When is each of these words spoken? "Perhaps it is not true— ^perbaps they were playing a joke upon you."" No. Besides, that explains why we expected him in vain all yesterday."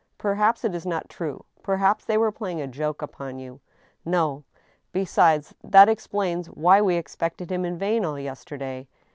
"Perhaps 0.31 0.65
it 0.65 0.73
is 0.73 0.83
not 0.83 1.09
true— 1.09 1.45
^perbaps 1.63 2.07
they 2.07 2.17
were 2.17 2.31
playing 2.31 2.59
a 2.59 2.65
joke 2.65 3.03
upon 3.03 3.37
you."" 3.37 3.59
No. 4.03 4.43
Besides, 4.91 5.53
that 5.63 5.89
explains 5.89 6.47
why 6.47 6.81
we 6.81 6.95
expected 6.95 7.51
him 7.51 7.63
in 7.65 7.77
vain 7.77 8.03
all 8.03 8.17
yesterday." 8.17 8.87